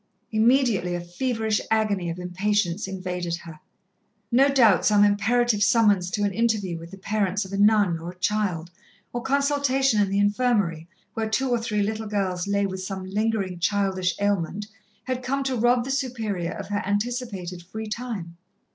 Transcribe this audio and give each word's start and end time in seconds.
Immediately 0.31 0.95
a 0.95 0.99
feverish 0.99 1.61
agony 1.69 2.09
of 2.09 2.17
impatience 2.17 2.87
invaded 2.87 3.35
her. 3.43 3.59
No 4.31 4.49
doubt 4.49 4.83
some 4.83 5.03
imperative 5.03 5.61
summons 5.61 6.09
to 6.09 6.23
an 6.23 6.33
interview 6.33 6.79
with 6.79 6.89
the 6.89 6.97
parents 6.97 7.45
of 7.45 7.53
a 7.53 7.57
nun 7.57 7.99
or 7.99 8.09
a 8.09 8.15
child, 8.17 8.71
or 9.13 9.21
consultation 9.21 10.01
in 10.01 10.09
the 10.09 10.17
infirmary, 10.17 10.87
where 11.13 11.29
two 11.29 11.51
or 11.51 11.59
three 11.59 11.83
little 11.83 12.07
girls 12.07 12.47
lay 12.47 12.65
with 12.65 12.81
some 12.81 13.05
lingering 13.11 13.59
childish 13.59 14.15
ailment, 14.19 14.65
had 15.03 15.21
come 15.21 15.43
to 15.43 15.55
rob 15.55 15.83
the 15.85 15.91
Superior 15.91 16.49
of 16.53 16.69
her 16.69 16.81
anticipated 16.83 17.61
free 17.61 17.85
time. 17.85 18.37